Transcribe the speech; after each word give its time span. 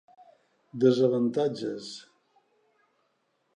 Desavantatges: 0.83 1.91